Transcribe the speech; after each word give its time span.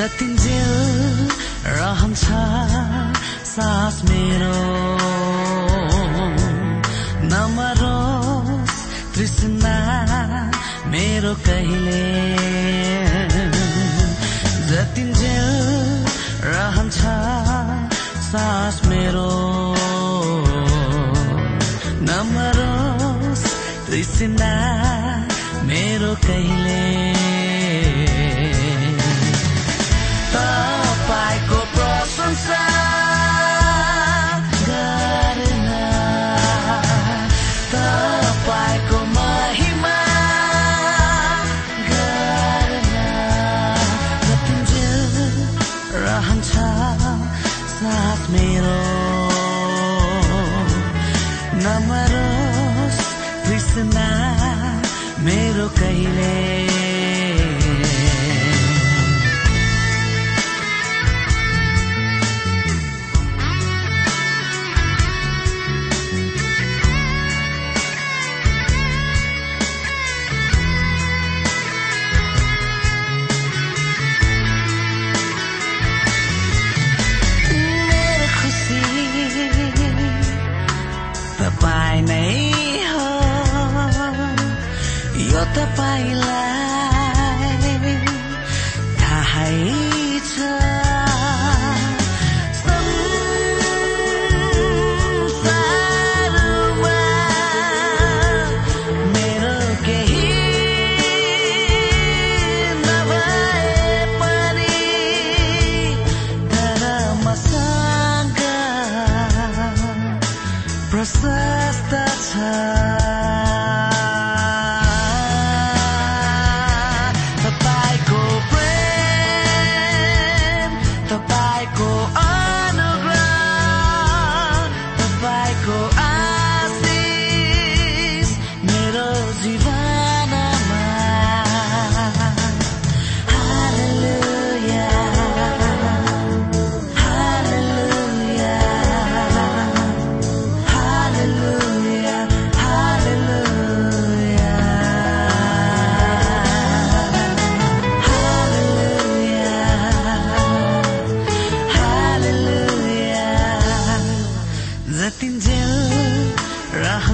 जतिन्जेल 0.00 1.28
रहन्छ 1.66 2.24
सास 3.48 4.02
मेरो। 4.04 4.60
नमरोस् 7.32 8.78
तृष्णा 9.14 9.74
मेरो 10.86 11.34
कहिले। 11.34 12.04
जतिन्जेल 14.70 15.50
रहन्छ 16.44 16.98
सास 18.30 18.80
मेरो। 18.86 19.30
नमरोस् 22.08 23.46
तृष्णा 23.90 24.52
मेरो 25.62 26.14
कहिले। 26.14 26.59
मेरो 56.04 56.39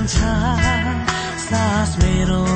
रहन्छ 0.06 1.48
सास 1.50 1.96
मेरो 1.98 2.42
नमरोस् 2.44 2.55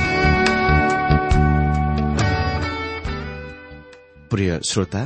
प्रिय 4.31 4.59
श्रोता 4.65 4.99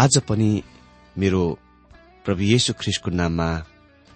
आज 0.00 0.16
पनि 0.28 0.62
मेरो 1.16 1.42
प्रभु 2.24 2.42
येशु 2.42 2.72
ख्रिस्टको 2.80 3.10
नाममा 3.10 3.48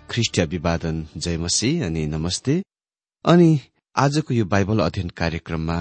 ख्रिस्टिया 0.09 0.45
विवादन 0.53 1.03
जयमसी 1.17 1.71
अनि 1.85 2.05
नमस्ते। 2.07 2.55
अनि 3.25 3.49
आजको 3.97 4.35
यो 4.35 4.45
बाइबल 4.55 4.81
अध्ययन 4.85 5.09
कार्यक्रममा 5.21 5.77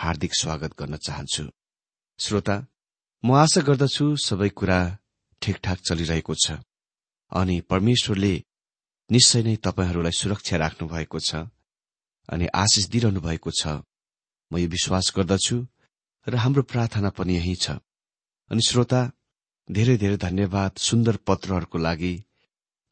हार्दिक 0.00 0.34
स्वागत 0.40 0.78
गर्न 0.80 0.96
चाहन्छु। 0.96 1.44
श्रोता 2.18 2.56
म 3.24 3.34
आशा 3.34 3.60
गर्दछु 3.68 4.06
सबै 4.26 4.48
कुरा 4.54 4.78
ठिकठाक 5.42 5.78
चलिरहेको 5.88 6.34
छ 6.44 6.58
अनि 7.32 7.60
परमेश्वरले 7.70 8.34
निश्चय 9.10 9.42
नै 9.42 9.56
तपाईँहरूलाई 9.66 10.18
सुरक्षा 10.20 10.56
राख्नु 10.64 10.88
भएको 10.94 11.18
छ 11.18 11.42
अनि 12.28 12.46
आशिष 12.62 12.88
दिइरहनु 12.94 13.20
भएको 13.26 13.50
छ। 13.50 13.82
म 14.50 14.62
यो 14.62 14.68
विश्वास 14.76 15.12
गर्दछु 15.18 15.56
र 16.26 16.34
हाम्रो 16.46 16.62
प्रार्थना 16.62 17.10
पनि 17.18 17.36
यही 17.36 17.56
छ। 17.66 17.82
अनि 18.50 18.62
श्रोता 18.68 19.00
धेरै 19.70 19.96
धेरै 19.96 20.16
धन्यवाद 20.16 20.72
सुन्दर 20.78 21.16
पत्रहरूको 21.16 21.78
लागि 21.78 22.24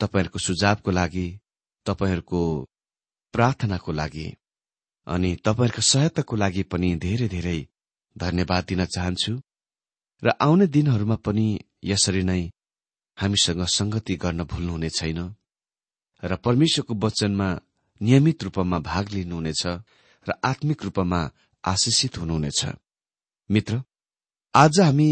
तपाईँहरूको 0.01 0.39
सुझावको 0.39 0.91
लागि 0.91 1.41
तपाईँहरूको 1.87 2.41
प्रार्थनाको 3.33 3.93
लागि 3.93 4.27
अनि 5.07 5.37
तपाईँहरूको 5.45 5.83
सहायताको 5.83 6.37
लागि 6.37 6.63
पनि 6.63 6.89
धेरै 6.97 7.29
धेरै 7.29 7.69
धन्यवाद 8.17 8.65
दिन 8.65 8.85
चाहन्छु। 8.85 9.33
र 10.23 10.29
आउने 10.41 10.67
दिनहरूमा 10.67 11.17
पनि 11.17 11.47
यसरी 11.85 12.23
नै 12.23 12.43
हामीसँग 13.17 13.63
संगति 13.69 14.15
गर्न 14.17 14.45
भुल्नुहुने 14.45 14.91
छैन 14.91 15.21
र 16.23 16.37
परमेश्वरको 16.37 16.95
वचनमा 16.95 17.49
नियमित 18.01 18.43
रूपमा 18.45 18.79
भाग 18.79 19.05
लिनुहुनेछ 19.09 19.63
र 20.27 20.31
आत्मिक 20.45 20.83
रूपमा 20.83 21.21
आशिषित 21.65 22.19
हुनुहुनेछ। 22.19 22.61
मित्र 23.51 23.83
आज 24.55 24.81
हामी 24.81 25.09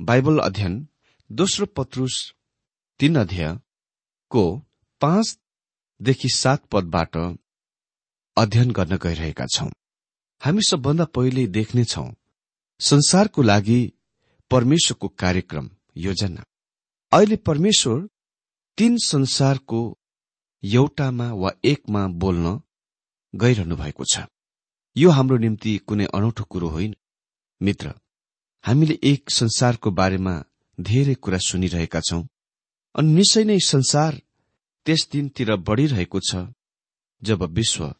बाइबल 0.00 0.38
अध्ययन 0.38 0.88
दोस्रो 1.30 1.66
पत्रुस 1.66 2.34
तीन 3.00 3.16
अध्यायको 3.16 4.42
पाँचदेखि 5.00 6.28
सात 6.28 6.66
पदबाट 6.66 7.16
अध्ययन 8.36 8.70
गर्न 8.70 8.96
गइरहेका 8.96 9.46
छौं। 9.46 9.68
हामी 10.40 10.62
सबभन्दा 10.68 11.04
पहिले 11.04 11.46
देख्नेछौ 11.46 12.06
संसारको 12.80 13.42
लागि 13.42 13.92
परमेश्वरको 14.50 15.08
कार्यक्रम 15.08 15.70
योजना। 15.96 16.44
अहिले 17.12 17.36
परमेश्वर 17.36 18.08
तीन 18.78 18.96
संसारको 18.96 19.98
एउटामा 20.62 21.32
वा 21.32 21.52
एकमा 21.64 22.06
बोल्न 22.08 22.60
गइरहनु 23.34 23.76
भएको 23.76 24.04
छ। 24.04 24.26
यो 24.96 25.10
हाम्रो 25.10 25.36
निम्ति 25.36 25.78
कुनै 25.78 26.06
अनौठो 26.14 26.44
कुरो 26.44 26.68
होइन 26.68 26.96
मित्र। 27.62 27.94
हामीले 28.64 28.98
एक 29.02 29.30
संसारको 29.30 29.90
बारेमा 29.90 30.44
धेरै 30.80 31.14
कुरा 31.14 31.38
सुनिरहेका 31.38 32.00
छौं। 32.00 32.22
अनि 32.94 33.12
निश्चय 33.12 33.44
नै 33.44 33.58
संसार 33.66 34.20
त्यस 34.86 35.08
दिनतिर 35.12 35.56
बढ़िरहेको 35.56 36.20
छ 36.20 36.46
जब 37.22 37.42
विश्व 37.42 37.94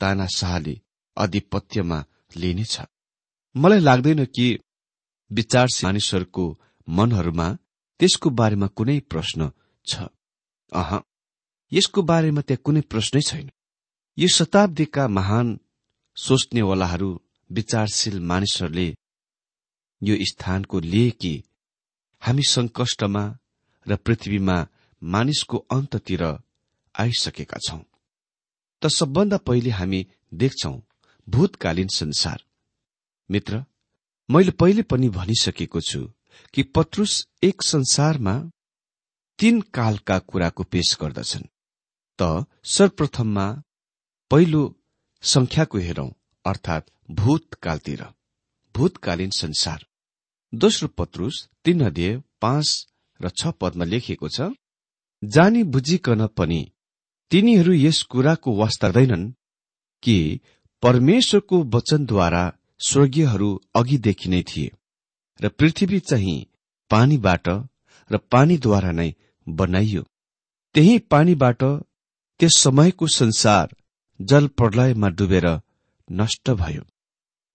तानाशाहले 0.00 0.74
आधिपत्यमा 1.16 1.98
लिनेछ। 2.36 2.80
मलाई 3.56 3.80
लाग्दैन 3.80 4.24
कि 4.24 4.46
विचारशील 5.30 5.86
मानिसहरूको 5.86 6.44
मनहरूमा 6.88 7.48
त्यसको 8.00 8.30
बारेमा 8.30 8.66
कुनै 8.66 8.98
प्रश्न 9.00 9.50
छ। 9.86 9.94
अह 10.72 10.90
यसको 11.72 12.02
बारेमा 12.02 12.40
त्यहाँ 12.40 12.62
कुनै 12.64 12.80
प्रश्नै 12.80 13.20
छैन। 13.20 13.50
यो 14.18 14.28
शताब्दीका 14.28 15.08
महान 15.08 15.58
सोच्नेवालाहरू 16.16 17.10
विचारशील 17.50 18.20
मानिसहरूले 18.20 18.88
यो 20.02 20.16
स्थानको 20.22 20.80
लिए 20.80 21.10
कि 21.10 21.32
हामी 22.22 22.42
संकष्टमा 22.42 23.38
र 23.86 23.96
पृथ्वीमा 23.96 24.66
मानिसको 25.02 25.56
अन्ततिर 25.70 26.22
आइसकेका 26.94 27.58
छौं। 27.68 27.80
त 28.82 28.86
सबभन्दा 28.86 29.36
पहिले 29.36 29.70
हामी 29.70 30.06
देख्छौ 30.34 30.72
भूतकालीन 31.28 31.88
संसार। 31.88 32.44
मित्र 33.30 33.64
मैले 34.30 34.50
पहिले 34.50 34.82
पनि 34.82 35.08
भनिसकेको 35.08 35.80
छु 35.80 36.00
कि 36.54 36.62
पत्रुस 36.62 37.26
एक 37.42 37.62
संसारमा 37.62 38.34
तीन 39.38 39.60
कालका 39.60 40.18
कुराको 40.18 40.62
पेश 40.62 40.96
गर्दछन्। 41.00 41.44
त 42.18 42.46
सर्वप्रथममा 42.64 43.46
पहिलो 44.30 44.62
संख्याको 45.22 45.78
हेरौं 45.78 46.10
अर्थात 46.44 46.90
भूतकालतिर 47.10 48.04
भूतकालीन 48.74 49.30
संसार। 49.30 49.86
दोस्रो 50.52 50.88
पत्रुस 50.88 51.48
तीन 51.64 51.80
अध्यय 51.80 52.22
पाँच 52.40 52.86
र 53.20 53.28
छ 53.28 53.46
पदमा 53.60 53.84
लेखिएको 53.84 54.28
छ 54.28 54.50
जानी 55.24 55.62
बुझिकन 55.62 56.26
पनि 56.26 56.60
तिनीहरू 57.30 57.72
यस 57.72 58.02
कुराको 58.02 58.54
वास्तादैनन् 58.56 59.32
कि 60.02 60.40
परमेश्वरको 60.82 61.62
वचनद्वारा 61.64 62.42
स्वर्गीयहरू 62.80 63.50
अघिदेखि 63.74 64.28
नै 64.30 64.42
थिए 64.42 64.70
र 65.40 65.48
पृथ्वी 65.48 66.00
चाहिँ 66.00 66.46
पानीबाट 66.90 67.48
र 68.10 68.16
पानीद्वारा 68.16 68.92
नै 68.92 69.10
बनाइयो। 69.46 70.02
त्यही 70.74 70.98
पानीबाट 70.98 71.62
त्यस 72.40 72.56
समयको 72.56 73.06
संसार 73.06 73.76
जल 74.20 74.46
प्रलयमा 74.46 75.08
डुबेर 75.08 75.46
नष्ट 76.08 76.50
भयो। 76.50 76.82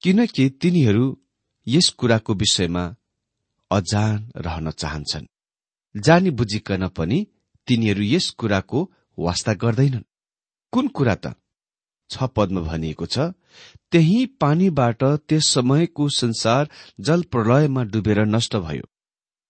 किनकि 0.02 0.50
तिनीहरू 0.50 1.06
यस 1.68 1.90
कुराको 1.90 2.34
विषयमा 2.34 2.84
अजान 3.72 4.32
रहन 4.38 4.72
चाहन्छन्। 4.72 5.26
जानी 5.96 6.30
बुझिकन 6.30 6.88
पनि 6.88 7.26
तिनीहरू 7.68 8.04
यस 8.04 8.30
कुराको 8.30 8.92
वास्ता 9.18 9.54
गर्दैनन्। 9.54 10.04
कुन 10.74 10.88
कुरा 10.88 11.16
त? 11.16 11.34
छ 12.10 12.24
पदमा 12.36 12.62
भनिएको 12.62 13.06
छ 13.06 13.20
त्यही 13.92 14.26
पानीबाट 14.42 15.04
त्यस 15.04 15.48
समयको 15.48 16.10
संसार 16.10 16.70
जल 17.00 17.22
प्रलयमा 17.32 17.84
डुबेर 17.84 18.20
नष्ट 18.26 18.56
भयो। 18.56 18.86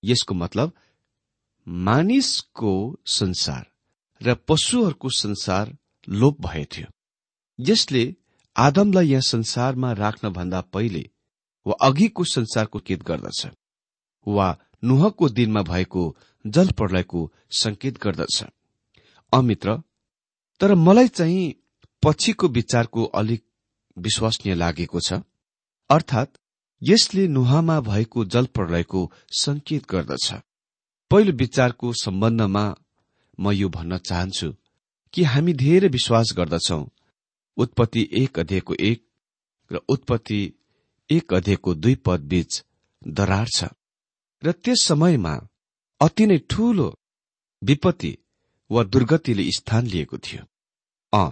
यसको 0.04 0.34
मतलब 0.34 0.72
मानिसको 1.68 2.74
संसार 3.06 3.66
र 4.22 4.36
पशुहरूको 4.48 5.10
संसार 5.10 5.76
लोप 6.08 6.42
भएथ्यो 6.42 6.88
यसले 7.60 8.04
आदमलाई 8.56 9.08
यहाँ 9.08 9.22
संसारमा 9.22 9.92
राख्नभन्दा 9.94 10.62
पहिले 10.62 11.04
वा 11.66 11.76
अघिको 11.82 12.24
संसारको 12.24 12.80
केद 12.80 13.04
गर्दछ 13.04 13.46
वा 14.28 14.48
नुहको 14.84 15.30
दिनमा 15.30 15.62
भएको 15.62 16.16
जल 16.46 16.72
प्रलयको 16.72 17.32
संकेत 17.52 17.98
गर्दछ। 18.04 18.44
अमित्र 19.34 19.78
तर 20.62 20.74
मलाई 20.76 21.08
चाहिँ 21.08 21.54
पछिको 22.04 22.48
विचारको 22.48 23.04
अलिक 23.04 23.44
विश्वसनीय 23.98 24.56
लागेको 24.56 25.00
छ। 25.00 25.22
अर्थात् 25.90 26.38
यसले 26.82 27.28
नुहामा 27.28 27.80
भएको 27.82 28.26
जल 28.26 28.46
प्रलयको 28.46 29.12
संकेत 29.32 29.86
गर्दछ। 29.90 30.34
पहिलो 31.12 31.32
विचारको 31.32 31.94
सम्बन्धमा 31.94 32.66
म 33.40 33.52
यो 33.52 33.70
भन्न 33.70 33.98
चाहन्छु 33.98 34.54
कि 35.14 35.24
हामी 35.24 35.54
धेरै 35.54 35.88
विश्वास 35.88 36.34
गर्दछौ। 36.38 36.86
उत्पत्ति 37.58 38.08
एक 38.14 38.40
अध्ययको 38.40 38.74
एक 38.80 39.04
र 39.72 39.80
उत्पत्ति 39.90 40.40
एक 41.10 41.34
अध्ययको 41.34 41.74
दुई 41.76 41.96
पद 41.96 42.22
बीच 42.28 42.64
दरार 43.02 43.48
छ। 43.48 43.66
र 44.44 44.52
त्यस 44.54 44.84
समयमा 44.84 45.34
अति 46.02 46.26
नै 46.26 46.38
ठूलो 46.50 46.88
विपत्ति 47.62 48.18
वा 48.70 48.84
दुर्गतिले 48.84 49.52
स्थान 49.52 49.88
लिएको 49.88 50.18
थियो। 50.18 50.44
अ 51.14 51.26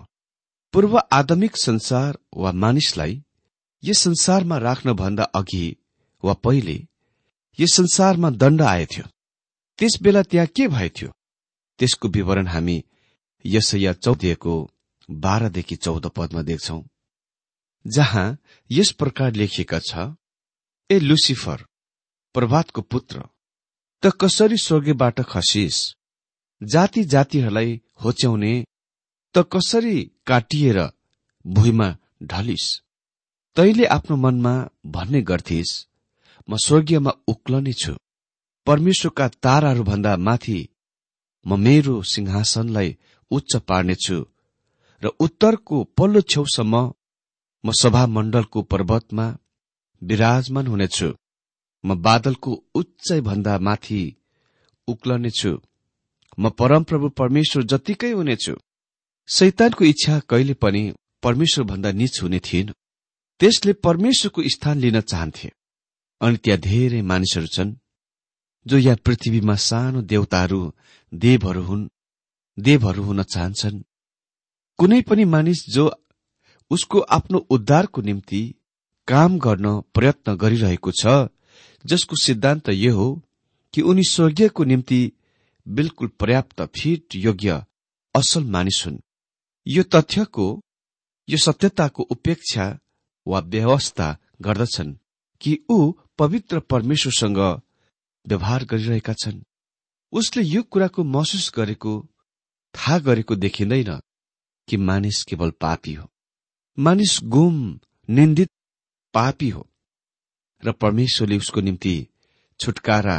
पूर्व 0.74 0.98
आदमिक 1.12 1.58
संसार 1.58 2.18
वा 2.38 2.52
मानिसलाई 2.52 3.22
यस 3.84 4.00
संसारमा 4.00 4.58
राख्नभन्दा 4.58 5.24
अघि 5.36 5.66
वा 6.24 6.34
पहिले 6.34 6.78
यस 7.60 7.74
संसारमा 7.74 8.30
दण्ड 8.30 8.62
आएथ्यो 8.62 9.04
त्यस 9.80 9.98
बेला 10.02 10.22
त्यहाँ 10.22 10.48
के 10.48 10.68
भएथ्यो 10.68 11.10
त्यसको 11.80 12.08
विवरण 12.08 12.48
हामी 12.48 12.84
यसैया 13.46 13.94
चौधिएको 13.94 14.54
बाह्रदेखि 15.10 15.76
चौध 15.76 16.06
पदमा 16.08 16.42
देख्छौ। 16.42 16.82
जहाँ 17.86 18.26
यस 18.70 18.92
प्रकार 18.94 19.34
लेखिएका 19.34 19.80
छ 19.82 20.08
ए 20.90 21.00
लुसिफर 21.02 21.66
प्रभातको 22.36 22.82
पुत्र 22.84 23.24
त 24.04 24.12
कसरी 24.22 24.58
स्वर्गबाट 24.60 25.22
खसिस 25.26 25.80
जाति 26.62 27.04
जातिहरूलाई 27.06 27.80
होच्याउने 28.04 28.54
त 29.36 29.46
कसरी 29.54 30.00
काटिएर 30.28 30.80
भुइँमा 31.46 31.96
ढलिस 32.26 32.66
तैले 33.58 33.86
आफ्नो 33.88 34.16
मनमा 34.18 34.54
भन्ने 34.90 35.22
गर्थिस् 35.24 35.74
म 36.50 36.58
स्वर्गीयमा 36.58 37.12
उक्लने 37.28 37.74
छु 37.76 37.94
परमेश्वरका 38.68 39.28
ताराहरूभन्दा 39.44 40.16
माथि 40.20 40.60
म 41.46 41.60
मेरो 41.60 42.02
सिंहासनलाई 42.06 42.96
उच्च 43.32 43.56
पार्नेछु 43.68 44.18
र 45.02 45.12
उत्तरको 45.20 45.84
पल्लो 45.98 46.22
छेउसम्म 46.28 46.82
म 47.64 47.72
सभामण्डलको 47.72 48.62
पर्वतमा 48.62 49.26
विराजमान 50.02 50.68
हुनेछु। 50.68 51.10
म 51.84 51.96
बादलको 52.02 52.52
उच्चाइ 52.76 53.22
भन्दा 53.22 53.58
माथि 53.60 54.02
उक्लनेछु। 54.88 55.52
म 56.40 56.50
परमप्रभु 56.60 57.10
परमेश्वर 57.20 57.64
जतिकै 57.64 58.12
हुनेछु। 58.12 58.54
शैतानको 59.30 59.86
इच्छा 59.86 60.20
कहिले 60.30 60.54
पनि 60.54 60.84
परमेश्वर 61.24 61.66
भन्दा 61.66 61.92
निच 61.92 62.22
हुने 62.24 62.40
थिएन 62.40 62.74
त्यसले 63.40 63.74
परमेश्वरको 63.86 64.42
स्थान 64.50 64.78
लिन 64.78 65.00
चाहन्थे। 65.02 65.50
अनि 66.22 66.38
त्यहाँ 66.38 66.60
धेरै 66.60 67.02
मानिसहरू 67.02 67.48
छन् 67.48 67.76
जो 68.66 68.78
यहाँ 68.78 68.98
पृथ्वीमा 69.06 69.56
सानो 69.70 70.02
देवताहरू 70.12 70.62
देवहरू 71.14 71.64
हुन् 71.64 71.90
देवहरू 72.58 73.04
हुन 73.04 73.24
चाहन्छन्। 73.24 73.84
कुनै 74.80 75.02
पनि 75.08 75.24
मानिस 75.26 75.60
जो 75.70 75.84
उसको 76.72 77.00
आफ्नो 77.00 77.38
उद्धारको 77.50 78.02
निम्ति 78.02 78.56
काम 79.08 79.38
गर्न 79.40 79.80
प्रयत्न 79.94 80.36
गरिरहेको 80.36 80.92
छ 80.92 81.30
जसको 81.86 82.16
सिद्धान्त 82.16 82.70
यो 82.70 82.96
हो 82.96 83.22
कि 83.74 83.82
उनी 83.82 84.04
स्वर्गीयको 84.04 84.64
निम्ति 84.64 85.12
बिल्कुल 85.68 86.08
पर्याप्त 86.20 86.62
फिट 86.62 87.16
योग्य 87.16 87.64
असल 88.16 88.44
मानिस 88.44 88.84
हुन्। 88.86 88.98
यो 89.68 89.84
तथ्यको 89.84 90.48
यो 91.30 91.38
सत्यताको 91.38 92.04
उपेक्षा 92.04 92.66
वा 93.28 93.40
व्यवस्था 93.40 94.18
गर्दछन् 94.42 94.96
कि 95.42 95.58
ऊ 95.70 95.92
पवित्र 96.20 96.60
परमेश्वरसँग 96.60 97.38
व्यवहार 98.28 98.66
गरिरहेका 98.66 99.14
छन्। 99.14 99.42
उसले 100.14 100.44
यो 100.44 100.64
कुराको 100.64 101.04
महसुस 101.04 101.52
गरेको 101.56 101.94
थाहा 102.76 102.98
गरेको 103.00 103.36
देखिँदैन 103.36 104.00
कि 104.68 104.78
मानिस 104.78 105.24
केवल 105.24 105.52
पापी 105.62 105.94
हो। 105.94 106.13
मानिस 106.78 107.20
गुम 107.24 107.80
निन्दित 108.10 108.50
पापी 109.14 109.50
हो 109.50 109.68
र 110.64 110.72
परमेश्वरले 110.72 111.38
उसको 111.38 111.62
निम्ति 111.62 111.96
छुटकारा 112.60 113.18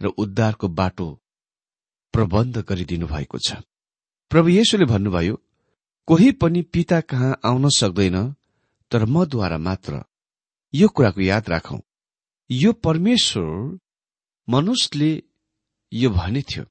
र 0.00 0.06
उद्धारको 0.06 0.68
बाटो 0.68 1.08
प्रबन्ध 2.14 2.58
गरिदिनु 2.58 3.06
भएको 3.06 3.38
छ। 3.38 3.56
प्रभु 4.30 4.48
येशुले 4.48 4.84
भन्नुभयो 4.84 5.40
कोही 6.08 6.30
पनि 6.32 6.62
पिता 6.62 7.00
कहाँ 7.00 7.40
आउन 7.44 7.68
सक्दैन 7.68 8.18
तर 8.90 9.04
मद्वारा 9.04 9.58
मात्र। 9.58 10.04
यो 10.74 10.88
कुराको 10.88 11.20
याद 11.20 11.48
राखौ। 11.48 11.78
यो 12.50 12.72
परमेश्वर 12.72 13.78
मनुष्यले 14.48 15.12
यो 15.92 16.10
भने 16.10 16.42
थियो 16.42 16.64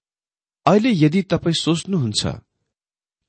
अहिले 0.65 0.91
यदि 0.93 1.21
तपाईँ 1.21 1.61
सोच्नुहुन्छ 1.61 2.27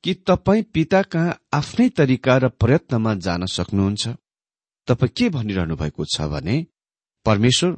कि 0.04 0.14
तपाईँ 0.14 0.62
पिता 0.62 1.02
कहाँ 1.02 1.38
आफ्नै 1.52 1.88
तरिका 1.88 2.36
र 2.36 2.48
प्रयत्नमा 2.48 3.14
जान 3.14 3.46
सक्नुहुन्छ? 3.46 4.08
तपाईँ 4.88 5.12
के 5.16 5.28
भनिरहनु 5.28 5.76
भएको 5.76 6.04
छ 6.04 6.20
भने 6.20 6.66
परमेश्वर 7.26 7.76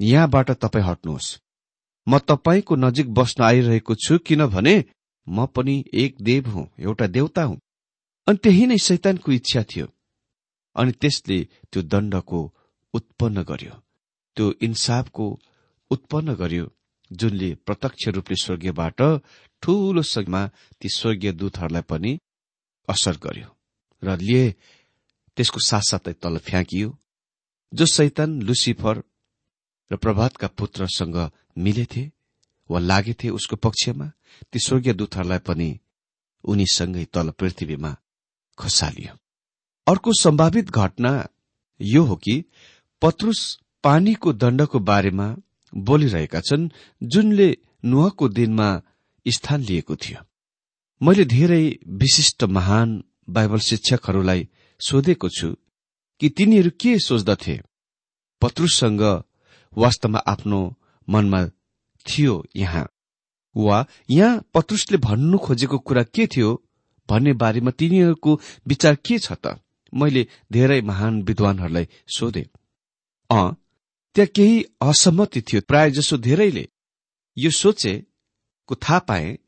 यहाँबाट 0.00 0.50
तपाईँ 0.50 0.84
हट्नुहोस्। 0.84 1.38
म 2.08 2.18
तपाईँको 2.18 2.76
नजिक 2.76 3.14
बस्न 3.14 3.42
आइरहेको 3.44 3.94
छु 3.94 4.18
किनभने 4.18 4.84
म 5.28 5.46
पनि 5.46 5.84
एक 5.94 6.16
देव 6.20 6.48
हुँ 6.48 6.68
एउटा 6.80 7.06
देवता 7.06 7.42
हुँ। 7.42 7.60
अनि 8.26 8.36
त्यही 8.36 8.66
नै 8.66 8.78
शैतानको 8.78 9.32
इच्छा 9.32 9.62
थियो। 9.62 9.86
अनि 10.76 10.92
त्यसले 10.92 11.38
त्यो 11.72 11.82
दण्डको 11.82 12.40
उत्पन्न 12.94 13.42
गर्यो। 13.42 13.74
त्यो 14.36 14.52
इन्साफको 14.62 15.40
उत्पन्न 15.90 16.34
गर्यो। 16.34 16.72
जुनले 17.12 17.54
प्रत्यक्ष 17.66 18.08
रूपले 18.08 18.36
स्वर्गीयबाट 18.42 19.00
ठूलो 19.62 20.02
सगमा 20.02 20.42
ती 20.80 20.88
स्वर्गीय 20.88 21.32
दूतहरूलाई 21.32 21.82
पनि 21.82 22.12
असर 22.88 23.16
गर्यो 23.16 23.50
र 24.02 24.16
लिए 24.18 24.44
त्यसको 25.36 25.60
साथसाथै 25.60 26.12
तल 26.12 26.38
फ्याँकियो 26.38 26.88
जो 27.72 27.86
सैतन 27.86 28.30
लुसिफर 28.42 29.02
र 29.90 29.96
प्रभातका 29.96 30.48
पुत्रसँग 30.58 31.16
मिलेथे 31.58 32.04
वा 32.70 32.78
लागेथे 32.80 33.28
उसको 33.28 33.56
पक्षमा 33.56 34.06
ती 34.52 34.58
स्वर्गीय 34.58 34.94
दूतहरूलाई 34.94 35.38
पनि 35.38 35.70
उनीसँगै 36.44 37.04
तल 37.04 37.30
पृथ्वीमा 37.30 37.96
खसालियो। 38.58 39.14
अर्को 39.86 40.12
सम्भावित 40.12 40.70
घटना 40.70 41.12
यो 41.80 42.02
हो 42.04 42.16
कि 42.16 42.34
पत्रुस 43.02 43.40
पानीको 43.84 44.32
दण्डको 44.32 44.78
बारेमा 44.80 45.36
बोलिरहेका 45.74 46.40
छन् 46.40 46.68
जुनले 47.02 47.56
नुहको 47.84 48.28
दिनमा 48.28 48.82
स्थान 49.26 49.60
लिएको 49.60 49.96
थियो। 49.96 50.18
मैले 51.02 51.24
धेरै 51.24 51.78
विशिष्ट 51.88 52.44
महान 52.44 53.02
बाइबल 53.30 53.58
शिक्षकहरूलाई 53.58 54.48
सोधेको 54.80 55.28
छु 55.28 55.56
कि 56.20 56.28
तिनीहरू 56.28 56.70
के 56.80 56.98
सोच्दथे। 56.98 57.60
पत्रुससँग 58.40 59.00
वास्तवमा 59.76 60.18
आफ्नो 60.18 60.60
मनमा 61.08 61.46
थियो 62.06 62.44
यहाँ। 62.56 62.88
वा 63.56 63.86
यहाँ 64.10 64.44
पत्रुसले 64.54 64.98
भन्नु 64.98 65.38
खोजेको 65.38 65.78
कुरा 65.78 66.02
के 66.02 66.26
थियो 66.26 66.62
भन्ने 67.08 67.32
बारेमा 67.32 67.70
तिनीहरूको 67.70 68.40
विचार 68.66 68.94
के 68.94 69.18
छ 69.18 69.32
त? 69.32 69.58
मैले 69.94 70.26
धेरै 70.52 70.80
महान 70.80 71.22
विद्वानहरूलाई 71.22 71.88
सोधे। 72.08 72.48
अ 73.30 73.50
त्यहाँ 74.16 74.28
केही 74.34 74.62
असहमति 74.82 75.40
थियो। 75.42 75.60
प्राय 75.68 75.90
जसो 75.90 76.16
धेरैले 76.18 76.68
यो 77.36 77.50
सोचे 77.52 77.94
को 78.68 78.74
थाहा 78.74 78.98
पाए 79.08 79.38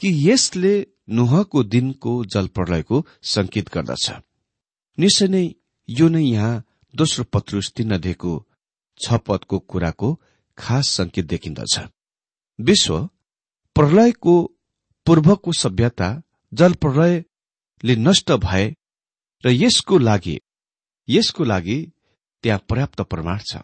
कि 0.00 0.08
यसले 0.28 0.74
नुहको 1.08 1.62
दिनको 1.64 2.12
जलप्रलयको 2.24 3.04
संकेत 3.24 3.68
गर्दछ। 3.74 4.10
निश्चय 4.98 5.28
नै 5.28 5.44
यो 5.88 6.08
नै 6.08 6.22
यहाँ 6.22 6.64
दोस्रो 6.94 7.24
पत्रुस 7.32 7.72
तीन 7.76 7.94
अध्ययको 7.94 8.32
छ 9.00 9.18
पदको 9.26 9.58
कुराको 9.60 10.08
खास 10.58 10.88
संकेत 10.88 11.26
देखिन्दछ। 11.26 11.78
विश्व 12.58 12.98
प्रलयको 13.76 14.34
पूर्वको 15.06 15.52
सभ्यता 15.52 16.08
जल 16.52 16.72
प्रलयले 16.82 17.96
नष्ट 17.96 18.32
भए 18.44 18.66
र 19.44 19.50
यसको 19.52 19.98
लागि 19.98 20.38
यसको 21.08 21.44
लागि 21.44 21.78
त्यहाँ 22.44 22.60
पर्याप्त 22.68 23.00
प्रमाण 23.02 23.38
छ। 23.50 23.62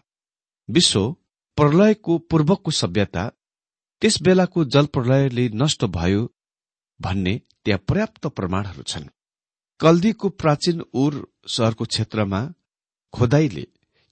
विश्व 0.69 1.11
प्रलयको 1.57 2.17
पूर्वको 2.29 2.71
सभ्यता 2.71 3.27
त्यस 4.01 4.21
बेलाको 4.21 4.65
जल 4.65 4.85
प्रलयले 4.85 5.49
नष्ट 5.53 5.85
भयो 5.97 6.23
भन्ने 6.99 7.33
त्यहाँ 7.65 7.83
पर्याप्त 7.89 8.27
प्रमाणहरू 8.27 8.83
छन्। 8.83 9.07
कल्दीको 9.79 10.29
प्राचीन 10.29 10.81
उर 10.93 11.13
सहरको 11.47 11.85
क्षेत्रमा 11.85 12.41
खोदाईले 13.13 13.65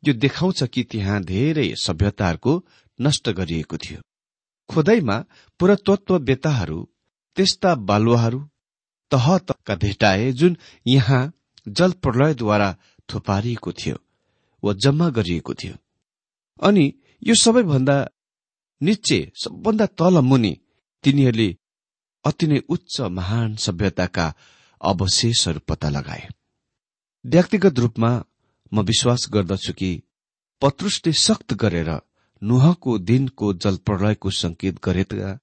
यो 0.03 0.13
देखाउँछ 0.13 0.63
कि 0.63 0.83
त्यहाँ 0.83 1.21
धेरै 1.23 1.67
सभ्यताहरूको 1.77 2.53
नष्ट 2.99 3.29
गरिएको 3.29 3.77
थियो। 3.77 3.99
खोदाईमा 4.69 5.17
पुरातत्व 5.59 6.17
बेताहरू 6.19 6.79
त्यस्ता 7.37 7.75
बालुवाहरू 7.89 8.39
तह 9.11 9.37
तहका 9.37 9.75
भेटाए 9.75 10.31
जुन 10.33 10.57
यहाँ 10.85 11.21
जल 11.67 11.91
प्रलयद्वारा 12.03 12.69
थुपारिएको 13.09 13.71
थियो 13.71 13.97
वा 14.63 14.73
जम्मा 14.83 15.09
गरिएको 15.09 15.53
थियो। 15.53 15.75
अनि 16.59 16.85
यो 17.23 17.35
सबैभन्दा 17.35 17.97
निचे 18.81 19.19
सबभन्दा 19.43 19.85
तल 19.97 20.19
मुनि 20.21 20.53
तिनीहरूले 21.03 21.49
अति 22.25 22.47
नै 22.47 22.59
उच्च 22.69 22.99
महान 23.11 23.55
सभ्यताका 23.55 24.25
अवशेषहरू 24.81 25.59
पत्ता 25.67 25.89
लगाए। 25.89 26.27
व्यक्तिगत 27.25 27.79
रूपमा 27.79 28.11
म 28.71 28.81
विश्वास 28.81 29.27
गर्दछु 29.33 29.73
कि 29.73 29.91
पत्रुसले 30.61 31.11
सक्त 31.19 31.53
गरेर 31.53 31.89
नुहको 32.41 32.97
दिनको 32.99 33.53
जल 33.53 33.75
प्रलयको 33.85 34.29
संकेत 34.33 34.79
गरेका 34.83 35.37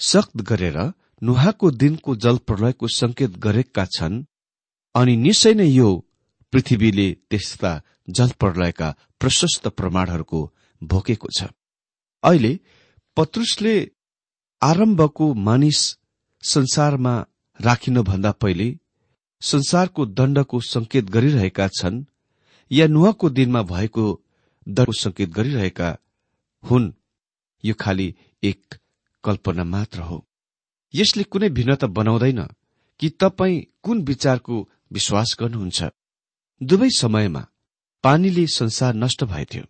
सक्त 0.00 0.36
गरेर 0.42 0.78
नुहाको 1.22 1.70
दिनको 1.72 2.14
जल 2.16 2.36
प्रलयको 2.46 2.88
संकेत 2.90 3.36
गरेका 3.38 3.84
छन् 3.86 4.24
अनि 4.94 5.16
निश्चय 5.16 5.54
नै 5.54 5.66
यो 5.66 5.90
पृथ्वीले 6.52 7.08
त्यस्ता 7.30 7.72
जल 8.10 8.30
प्रलयका 8.40 8.88
प्रशस्त 9.22 9.68
प्रमाणहरूको 9.68 10.40
भोकेको 10.82 11.28
छ। 11.38 11.44
अहिले 12.22 12.52
पत्रुसले 13.16 13.74
आरम्भको 14.62 15.34
मानिस 15.34 15.80
संसारमा 16.42 17.14
राखिनुभन्दा 17.60 18.32
पहिले 18.32 18.68
संसारको 19.42 20.06
दण्डको 20.18 20.60
संकेत 20.60 21.04
गरिरहेका 21.04 21.68
छन् 21.68 22.04
या 22.70 22.86
नुहाको 22.86 23.30
दिनमा 23.30 23.62
भएको 23.62 24.04
दण्डको 24.66 24.92
संकेत 24.92 25.30
गरिरहेका 25.30 25.88
हुन् 26.64 26.90
यो 27.64 27.74
खालि 27.74 28.08
एक 28.42 28.74
कल्पना 29.24 29.64
मात्र 29.64 30.00
हो। 30.00 30.18
यसले 30.94 31.22
कुनै 31.22 31.48
भिन्नता 31.48 31.86
बनाउँदैन 31.86 32.42
कि 33.00 33.08
तपाईँ 33.10 33.66
कुन 33.82 34.02
विचारको 34.02 34.68
विश्वास 34.92 35.36
गर्नुहुन्छ। 35.40 35.82
दुवै 36.62 36.90
समयमा 36.90 37.42
पानीले 38.04 38.46
संसार 38.46 38.94
नष्ट 38.94 39.24
भएथ्यो। 39.24 39.64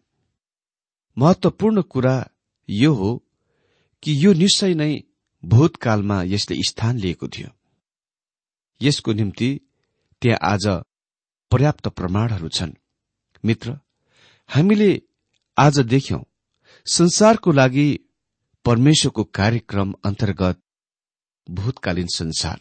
महत्वपूर्ण 1.19 1.83
कुरा 1.83 2.29
यो 2.71 2.95
हो 2.95 3.25
कि 4.03 4.25
यो 4.25 4.33
निश्चय 4.33 4.75
नै 4.75 5.03
भूतकालमा 5.45 6.23
यसले 6.23 6.57
स्थान 6.63 6.99
लिएको 6.99 7.29
थियो। 7.29 7.49
यसको 8.83 9.13
निम्ति 9.13 9.61
त्यहाँ 10.23 10.39
आज 10.53 10.67
पर्याप्त 11.51 11.89
प्रमाणहरू 11.89 12.49
छन्। 12.49 12.73
मित्र 13.45 13.79
हामीले 14.51 15.03
आज 15.59 15.79
देख्यौं 15.79 16.21
संसारको 16.87 17.53
लागि 17.53 17.99
परमेश्वरको 18.65 19.25
कार्यक्रम 19.25 19.95
अन्तर्गत 20.05 20.61
भूतकालीन 21.51 22.07
संसार। 22.07 22.61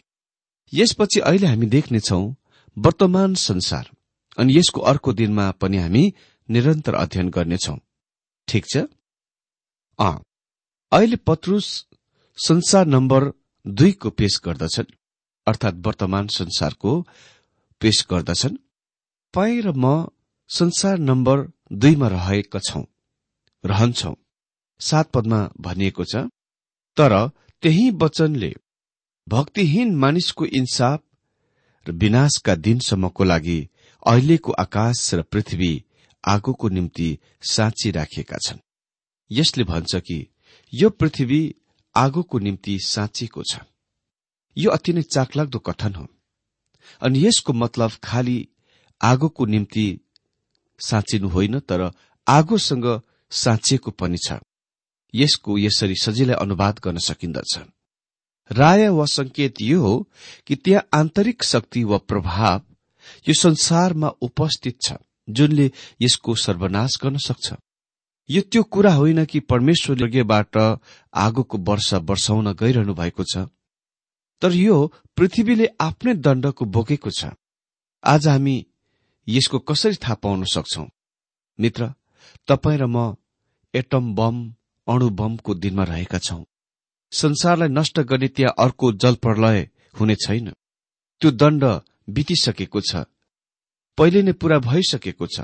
यसपछि 0.74 1.20
अहिले 1.20 1.46
हामी 1.46 1.66
देख्नेछौ 1.66 2.34
वर्तमान 2.78 3.34
संसार। 3.34 3.90
अनि 4.38 4.56
यसको 4.56 4.80
अर्को 4.80 5.12
दिनमा 5.12 5.50
पनि 5.60 5.78
हामी 5.78 6.04
निरन्तर 6.48 6.94
अध्ययन 6.94 7.28
गर्नेछौ। 7.28 7.76
ठिक 8.48 8.64
छ? 8.66 8.76
अहिले 10.92 11.16
पत्रुस 11.16 11.66
संसार 12.38 12.86
नम्बर 12.86 13.32
दुईको 13.66 14.10
पेश 14.10 14.40
गर्दछन् 14.44 14.94
अर्थात 15.46 15.74
वर्तमान 15.86 16.26
संसारको 16.28 16.92
पेश 17.80 18.06
गर्दछन्। 18.10 18.56
तपाईँ 18.56 19.62
र 19.62 19.72
म 19.76 20.08
संसार 20.50 20.98
नम्बर 20.98 21.38
दुईमा 21.72 22.08
रहेका 22.08 22.58
छौं 22.58 22.84
रहन्छौ 23.64 24.14
सात 24.80 25.10
पदमा 25.10 25.40
भनिएको 25.60 26.04
छ। 26.04 26.14
तर 26.96 27.12
त्यही 27.62 27.90
वचनले 28.02 28.52
भक्तिहीन 29.26 29.94
मानिसको 29.96 30.44
इन्साफ 30.46 31.00
र 31.86 31.92
विनाशका 31.92 32.54
दिनसम्मको 32.56 33.24
लागि 33.24 33.58
अहिलेको 34.06 34.52
आकाश 34.52 35.14
र 35.14 35.22
पृथ्वी 35.22 35.84
आगोको 36.24 36.68
निम्ति 36.68 37.18
साँची 37.42 37.90
राखिएका 37.90 38.36
छन्। 38.36 38.58
यसले 39.30 39.64
भन्छ 39.64 39.96
कि 39.96 40.26
यो 40.74 40.90
पृथ्वी 40.90 41.54
आगोको 41.94 42.38
निम्ति 42.38 42.78
साँचिएको 42.78 43.42
छ। 43.42 43.60
यो 44.56 44.70
अति 44.70 44.92
नै 44.92 45.02
चाकलाग्दो 45.02 45.58
कथन 45.58 45.94
हो। 45.94 46.06
अनि 47.02 47.26
यसको 47.26 47.52
मतलब 47.52 47.90
खालि 48.04 48.48
आगोको 49.02 49.46
निम्ति 49.46 50.00
साँचिनु 50.78 51.28
होइन 51.28 51.58
तर 51.60 51.90
आगोसँग 52.26 53.00
साँचिएको 53.30 53.90
पनि 53.90 54.18
छ। 54.26 54.38
यसको 55.14 55.58
यसरी 55.58 55.94
सजिलै 55.94 56.34
अनुवाद 56.34 56.80
गर्न 56.84 56.98
सकिन्दछ। 56.98 57.58
राय 58.52 58.88
वा 58.88 59.04
संकेत 59.04 59.60
यो 59.60 59.80
हो 59.80 60.08
कि 60.46 60.56
त्यहाँ 60.56 60.88
आन्तरिक 60.94 61.44
शक्ति 61.44 61.84
वा 61.84 61.98
प्रभाव 61.98 62.60
यो 63.28 63.34
संसारमा 63.34 64.08
उपस्थित 64.22 64.78
छ 64.80 64.92
जुनले 65.28 65.70
यसको 66.02 66.34
सर्वनाश 66.34 66.98
गर्न 67.02 67.16
सक्छ। 67.16 67.54
यो 68.28 68.40
त्यो 68.42 68.62
कुरा 68.62 68.92
होइन 68.94 69.24
कि 69.24 69.40
परमेश्वरबाट 69.40 70.56
आगोको 71.14 71.58
वर्षा 71.58 71.98
वर्षाउन 71.98 72.52
गइरहनु 72.52 72.94
भएको 72.94 73.24
छ। 73.24 73.46
तर 74.42 74.52
यो 74.52 74.92
पृथ्वीले 75.16 75.66
आफ्नै 75.80 76.14
दण्डको 76.14 76.64
बोकेको 76.64 77.10
छ। 77.10 77.24
आज 78.04 78.28
हामी 78.28 78.66
यसको 79.28 79.58
कसरी 79.58 79.94
थाहा 79.94 80.14
पाउन 80.14 80.44
सक्छौ? 80.44 80.84
मित्र 81.58 81.94
तपाईँ 82.48 82.78
र 82.78 82.86
म 82.86 83.14
एटम 83.74 84.14
बम 84.14 84.36
अणु 84.86 85.10
बमको 85.10 85.54
दिनमा 85.54 85.84
रहेका 85.84 86.18
छौं। 86.18 86.42
संसारलाई 87.12 87.68
नष्ट 87.68 88.00
गर्ने 88.00 88.28
त्यहाँ 88.28 88.54
अर्को 88.58 88.92
जल 88.92 89.14
प्रलय 89.14 89.68
हुने 90.00 90.14
छैन। 90.14 90.50
त्यो 91.20 91.30
दण्ड 91.30 91.64
बितिसकेको 92.08 92.80
छ। 92.80 93.04
पहिले 93.98 94.22
नै 94.22 94.32
पूरा 94.32 94.58
भइसकेको 94.58 95.26
छ। 95.26 95.40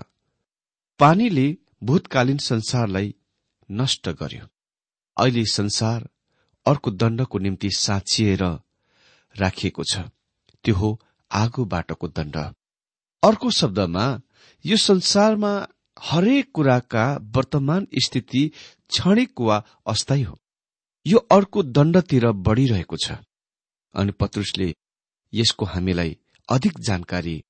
पानीले 1.01 1.57
भूतकालीन 1.83 2.39
संसारलाई 2.39 3.15
नष्ट 3.71 4.09
गर्यो। 4.09 4.47
अहिले 5.17 5.45
संसार 5.45 6.09
अर्को 6.67 6.91
दण्डको 6.91 7.39
निम्ति 7.39 7.71
साँचिएर 7.71 8.43
राखिएको 9.35 9.83
छ। 9.85 9.99
त्यो 10.65 10.75
हो 10.75 11.01
आगो 11.31 11.65
बाटोको 11.65 12.09
दण्ड। 12.09 12.37
अर्को 13.23 13.51
शब्दमा 13.51 14.21
यो 14.65 14.77
संसारमा 14.77 15.53
हरेक 16.03 16.51
कुराका 16.55 17.05
वर्तमान 17.37 17.87
स्थिति 18.05 18.49
क्षणिक 18.89 19.41
वा 19.41 19.65
अस्थायी 19.87 20.23
हो। 20.23 20.39
यो 21.07 21.19
अर्को 21.19 21.63
दण्डतिर 21.63 22.31
बढ़िरहेको 22.33 22.97
छ। 22.97 23.13
अनि 23.95 24.13
पत्रुसले 24.13 24.75
यसको 25.33 25.65
हामीलाई 25.65 26.19
अधिक 26.49 26.79
जानकारी 26.81 27.43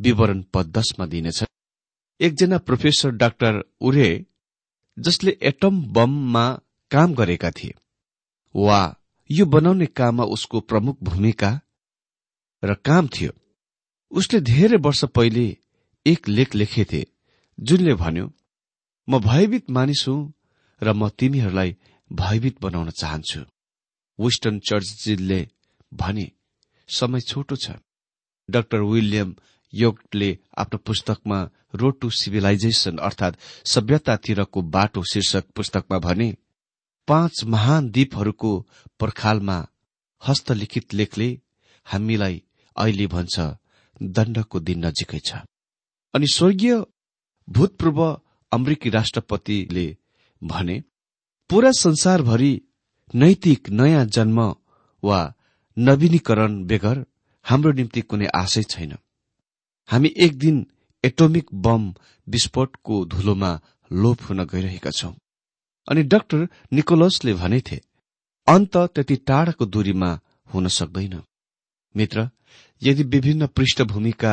विवरण 0.00 0.42
पद 0.54 0.66
दशमा 0.76 1.06
दिनेछ। 1.06 1.42
एकजना 2.20 2.58
प्रोफेसर 2.58 3.10
डाक्टर 3.22 3.62
उरे 3.80 4.08
जसले 4.96 5.32
एटम 5.50 5.80
बममा 5.92 6.44
काम 6.90 7.14
गरेका 7.14 7.50
थिए 7.50 7.74
वा 8.54 8.80
यो 9.30 9.46
बनाउने 9.46 9.86
काममा 9.98 10.24
उसको 10.34 10.60
प्रमुख 10.60 11.02
भूमिका 11.02 11.50
र 12.62 12.74
काम 12.84 13.08
थियो। 13.08 13.32
उसले 14.12 14.40
धेरै 14.40 14.76
वर्ष 14.76 15.04
पहिले 15.16 15.46
एक 16.06 16.28
लेख 16.28 16.54
लेखेथे 16.54 17.02
जुनले 17.58 17.94
भन्यो 17.94 18.26
म 19.08 19.18
भयभीत 19.20 19.70
मानिस 19.70 20.04
हुँ 20.08 20.20
र 20.82 20.92
म 20.92 21.08
तिमीहरूलाई 21.18 21.76
भयभीत 22.10 22.60
बनाउन 22.62 22.90
चाहन्छु। 22.90 23.40
विस्टन 24.18 24.58
चर्चिलले 24.60 25.40
भने 25.92 26.30
समय 26.88 27.20
छोटो 27.20 27.56
छ। 27.56 27.70
डाक्टर 28.50 28.80
विलियम 28.80 29.34
योगले 29.72 30.30
आफ्नो 30.58 30.78
पुस्तकमा 30.78 31.40
रोड 31.74 31.98
टु 32.00 32.10
सिभिलाइजेशन 32.10 32.96
अर्थात 32.98 33.38
सभ्यतातिरको 33.64 34.62
बाटो 34.74 35.02
शीर्षक 35.12 35.44
पुस्तकमा 35.56 35.98
भने 35.98 36.28
पाँच 37.08 37.44
महान 37.44 37.90
द्वीपहरूको 37.90 38.52
पर्खालमा 39.00 39.58
हस्तलिखित 40.22 40.94
लेखले 40.94 41.28
हामीलाई 41.86 42.42
अहिले 42.76 43.06
भन्छ 43.06 43.40
दण्डको 44.02 44.60
दिन 44.60 44.86
नजिकै 44.86 45.18
छ। 45.18 45.34
अनि 46.14 46.26
स्वर्गीय 46.34 46.74
भूतपूर्व 47.48 48.00
अमेरिकी 48.52 48.90
राष्ट्रपतिले 48.90 49.86
भने 50.42 50.82
पूरा 51.50 51.70
संसारभरि 51.78 52.52
नैतिक 53.14 53.70
नयाँ 53.70 54.04
जन्म 54.06 54.40
वा 55.02 55.20
नवीनीकरण 55.76 56.64
बेगर 56.64 57.04
हाम्रो 57.48 57.72
निम्ति 57.72 58.00
कुनै 58.00 58.26
आशय 58.34 58.62
छैन। 58.62 58.92
हामी 59.88 60.12
एक 60.16 60.38
दिन 60.38 60.66
एटोमिक 61.04 61.46
बम 61.54 61.94
विस्फोटको 62.26 63.04
धुलोमा 63.04 63.52
लोप 63.90 64.22
हुन 64.22 64.44
गइरहेका 64.44 64.90
छौं। 64.90 65.12
अनि 65.88 66.02
डाक्टर 66.02 66.48
निकोलसले 66.72 67.34
भनेथे 67.34 67.80
अन्त 68.46 68.76
त्यति 68.76 69.16
टाढाको 69.16 69.66
दूरीमा 69.66 70.10
हुन 70.54 70.68
सक्दैन। 70.68 71.22
मित्र 71.94 72.28
यदि 72.82 73.02
विभिन्न 73.02 73.46
पृष्ठभूमिका 73.46 74.32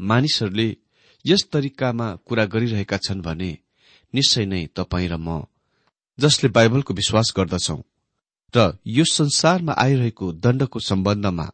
मानिसहरूले 0.00 0.76
यस 1.24 1.48
तरिकामा 1.52 2.14
कुरा 2.26 2.44
गरिरहेका 2.44 2.96
छन् 2.96 3.22
भने 3.22 3.58
निश्चय 4.14 4.46
नै 4.46 4.66
तपाईँ 4.76 5.08
र 5.08 5.16
म 5.16 5.44
जसले 6.18 6.48
बाइबलको 6.48 6.94
विश्वास 6.94 7.32
गर्दछौ 7.36 7.78
र 8.54 8.78
यो 8.86 9.04
संसारमा 9.04 9.72
आइरहेको 9.78 10.32
दण्डको 10.32 10.80
सम्बन्धमा 10.80 11.46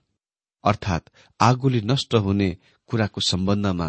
अर्थात 0.65 1.11
आगोले 1.41 1.81
नष्ट 1.81 2.15
हुने 2.15 2.49
कुराको 2.89 3.21
सम्बन्धमा 3.21 3.89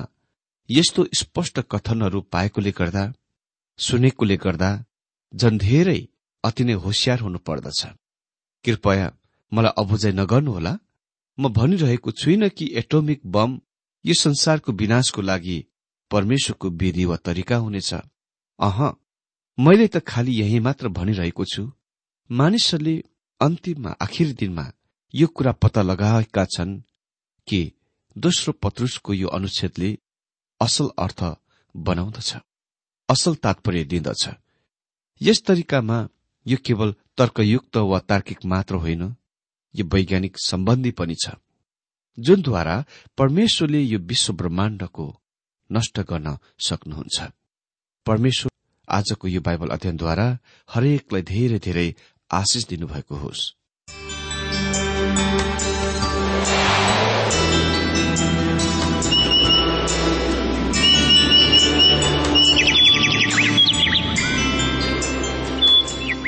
यस्तो 0.69 1.05
स्पष्ट 1.15 1.59
कथनहरू 1.71 2.21
पाएकोले 2.33 2.71
गर्दा 2.71 3.03
सुनेकोले 3.79 4.37
गर्दा 4.37 4.69
झन् 5.33 5.57
धेरै 5.57 5.99
अति 6.43 6.63
नै 6.63 6.73
होसियार 6.83 7.19
हुनु 7.19 7.39
पर्दछ। 7.39 7.81
कृपया 8.65 9.07
मलाई 9.51 9.73
अबुझाइ 9.77 10.11
नगर्नुहोला। 10.11 10.73
म 11.37 11.49
भनिरहेको 11.49 12.11
छुइनँ 12.11 12.49
कि 12.49 12.65
एटोमिक 12.75 13.21
बम 13.25 13.59
यो 14.05 14.13
संसारको 14.13 14.71
विनाशको 14.71 15.21
लागि 15.21 15.57
परमेश्वरको 16.11 16.69
विधि 16.69 17.05
वा 17.05 17.17
तरिका 17.25 17.55
हुनेछ। 17.55 17.93
अह 18.59 18.79
मैले 19.57 19.87
त 19.87 19.97
खालि 20.07 20.33
यही 20.41 20.59
मात्र 20.59 20.87
भनिरहेको 20.89 21.45
छु। 21.45 21.71
मानिसहरूले 22.29 22.95
अन्तिममा 23.41 23.91
आखिर 24.01 24.33
दिनमा 24.33 24.65
यो 25.13 25.27
कुरा 25.27 25.51
पत्ता 25.51 25.81
लगाएका 25.81 26.45
छन् 26.45 26.79
कि 27.47 27.61
दोस्रो 28.15 28.53
पत्रुसको 28.53 29.13
यो 29.13 29.27
अनुच्छेदले 29.27 29.97
असल 30.61 30.89
अर्थ 30.99 31.23
बनाउँदछ 31.75 32.33
असल 33.09 33.35
तात्पर्य 33.35 33.83
दिँदछ। 33.83 34.23
यस 35.21 35.43
तरिकामा 35.45 35.97
यो 36.45 36.57
केवल 36.65 36.93
तर्कयुक्त 37.17 37.77
वा 37.77 37.99
तार्किक 37.99 38.45
मात्र 38.45 38.75
होइन 38.75 39.03
यो 39.75 39.85
वैज्ञानिक 39.93 40.37
सम्बन्धी 40.39 40.91
पनि 40.91 41.15
छ 41.15 41.35
जुनद्वारा 42.17 42.83
परमेश्वरले 43.17 43.81
यो 43.81 43.99
विश्व 43.99 44.33
ब्रह्माण्डको 44.33 45.05
नष्ट 45.69 45.99
गर्न 46.09 46.37
सक्नुहुन्छ। 46.59 47.17
परमेश्वर 48.05 48.51
आजको 48.87 49.27
यो 49.27 49.41
बाइबल 49.41 49.69
अध्ययनद्वारा 49.69 50.27
हरेकलाई 50.69 51.21
धेरै 51.21 51.59
धेरै 51.59 51.87
आशिष 52.31 52.65
दिनुभएको 52.67 53.15
होस्। 53.15 53.41
Thank 55.03 55.37
you. 55.37 55.42